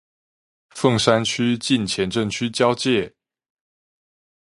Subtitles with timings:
[0.73, 3.13] 鳳山區近前鎮區交界